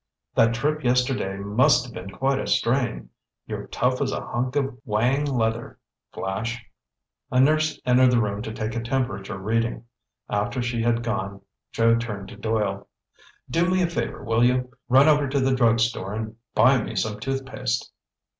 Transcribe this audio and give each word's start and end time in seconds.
"That 0.33 0.55
trip 0.55 0.83
yesterday 0.83 1.37
must 1.37 1.85
have 1.85 1.93
been 1.93 2.09
quite 2.09 2.39
a 2.39 2.47
strain. 2.47 3.09
You're 3.45 3.67
tough 3.67 4.01
as 4.01 4.11
a 4.11 4.19
hunk 4.25 4.55
of 4.55 4.79
whang 4.83 5.25
leather, 5.25 5.77
Flash." 6.11 6.65
A 7.29 7.39
nurse 7.39 7.79
entered 7.85 8.09
the 8.09 8.19
room 8.19 8.41
to 8.41 8.51
take 8.51 8.75
a 8.75 8.81
temperature 8.81 9.37
reading. 9.37 9.85
After 10.27 10.59
she 10.59 10.81
had 10.81 11.03
gone, 11.03 11.41
Joe 11.71 11.97
turned 11.97 12.29
to 12.29 12.35
Doyle: 12.35 12.87
"Do 13.47 13.69
me 13.69 13.83
a 13.83 13.87
favor, 13.87 14.23
will 14.23 14.43
you? 14.43 14.71
Run 14.89 15.07
over 15.07 15.29
to 15.29 15.39
the 15.39 15.53
drug 15.55 15.79
store 15.79 16.15
and 16.15 16.35
buy 16.55 16.81
me 16.81 16.95
some 16.95 17.19
tooth 17.19 17.45
paste." 17.45 17.91